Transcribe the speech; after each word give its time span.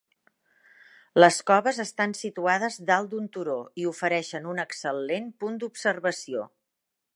Les 1.23 1.35
coves 1.51 1.81
estan 1.83 2.15
situades 2.21 2.79
dalt 2.89 3.13
d'un 3.13 3.29
turó 3.37 3.59
i 3.83 3.87
ofereixen 3.93 4.49
un 4.55 4.63
excel·lent 4.67 5.31
punt 5.45 5.63
d'observació. 5.65 6.51